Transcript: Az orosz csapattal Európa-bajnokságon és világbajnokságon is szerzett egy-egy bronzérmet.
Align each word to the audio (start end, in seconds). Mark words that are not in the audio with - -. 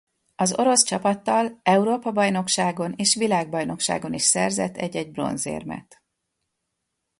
Az 0.35 0.53
orosz 0.57 0.83
csapattal 0.83 1.59
Európa-bajnokságon 1.63 2.93
és 2.97 3.15
világbajnokságon 3.15 4.13
is 4.13 4.21
szerzett 4.21 4.77
egy-egy 4.77 5.11
bronzérmet. 5.11 6.01